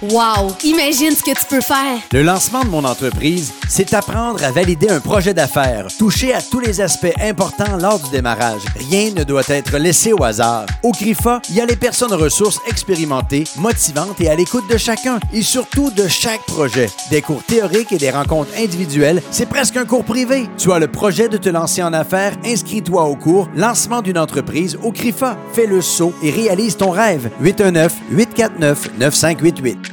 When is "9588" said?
29.00-29.87